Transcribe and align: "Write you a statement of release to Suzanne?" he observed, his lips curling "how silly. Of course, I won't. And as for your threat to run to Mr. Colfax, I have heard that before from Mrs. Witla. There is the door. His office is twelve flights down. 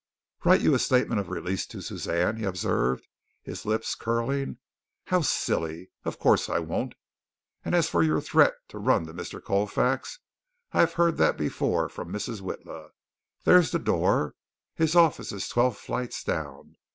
"Write 0.43 0.61
you 0.61 0.73
a 0.73 0.79
statement 0.79 1.21
of 1.21 1.29
release 1.29 1.67
to 1.67 1.79
Suzanne?" 1.79 2.37
he 2.37 2.43
observed, 2.43 3.07
his 3.43 3.67
lips 3.67 3.93
curling 3.93 4.57
"how 5.05 5.21
silly. 5.21 5.91
Of 6.05 6.17
course, 6.17 6.49
I 6.49 6.57
won't. 6.57 6.95
And 7.63 7.75
as 7.75 7.87
for 7.87 8.01
your 8.01 8.19
threat 8.19 8.55
to 8.69 8.79
run 8.79 9.05
to 9.05 9.13
Mr. 9.13 9.39
Colfax, 9.43 10.17
I 10.71 10.79
have 10.79 10.93
heard 10.93 11.17
that 11.17 11.37
before 11.37 11.87
from 11.87 12.11
Mrs. 12.11 12.41
Witla. 12.41 12.89
There 13.43 13.59
is 13.59 13.69
the 13.69 13.77
door. 13.77 14.33
His 14.73 14.95
office 14.95 15.31
is 15.31 15.47
twelve 15.47 15.77
flights 15.77 16.23
down. 16.23 16.77